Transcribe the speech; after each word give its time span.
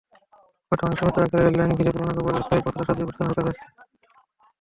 বর্তমানে 0.69 0.95
সীমিত 0.99 1.15
আকারে 1.19 1.43
রেললাইন 1.45 1.71
ঘিরে 1.77 1.91
পুরোনো 1.93 2.13
কাপড়ের 2.15 2.39
অস্থায়ী 2.39 2.61
পসরা 2.65 2.83
সাজিয়ে 2.87 3.07
বসেছেন 3.07 3.27
হকারেরা। 3.29 3.53